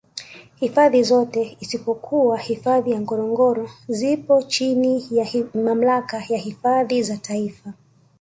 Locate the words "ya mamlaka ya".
5.11-6.37